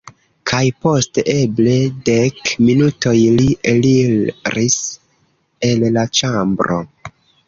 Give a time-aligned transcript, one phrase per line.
[0.51, 1.73] Kaj post eble
[2.07, 4.79] dek minutoj, li eliris
[5.69, 6.79] el la ĉambro.